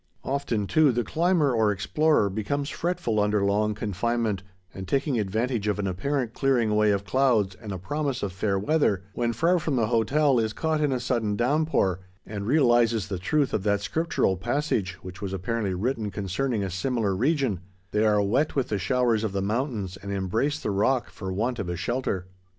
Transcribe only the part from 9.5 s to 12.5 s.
from the hotel, is caught in a sudden downpour, and